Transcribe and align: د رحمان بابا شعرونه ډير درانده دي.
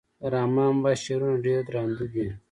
د 0.21 0.23
رحمان 0.33 0.73
بابا 0.83 0.91
شعرونه 1.03 1.37
ډير 1.45 1.59
درانده 1.67 2.05
دي. 2.13 2.27